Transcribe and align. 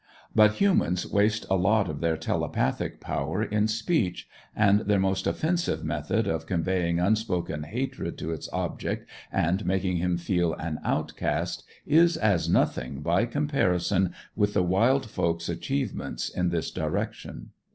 But 0.33 0.53
humans 0.53 1.05
waste 1.05 1.45
a 1.47 1.55
lot 1.55 1.87
of 1.87 1.99
their 2.01 2.17
telepathic 2.17 2.99
power 2.99 3.43
in 3.43 3.67
speech, 3.67 4.27
and 4.55 4.79
their 4.79 4.99
most 4.99 5.27
offensive 5.27 5.83
method 5.83 6.25
of 6.25 6.47
conveying 6.47 6.99
unspoken 6.99 7.61
hatred 7.65 8.17
to 8.17 8.31
its 8.31 8.49
object 8.51 9.07
and 9.31 9.63
making 9.63 9.97
him 9.97 10.17
feel 10.17 10.55
an 10.55 10.79
outcast, 10.83 11.63
is 11.85 12.17
as 12.17 12.49
nothing 12.49 13.01
by 13.01 13.27
comparison 13.27 14.11
with 14.35 14.55
the 14.55 14.63
wild 14.63 15.07
folk's 15.07 15.47
achievements 15.47 16.29
in 16.29 16.49
this 16.49 16.71
direction. 16.71 17.51